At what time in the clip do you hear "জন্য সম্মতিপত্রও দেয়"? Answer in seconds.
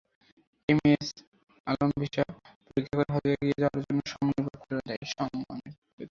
3.81-5.03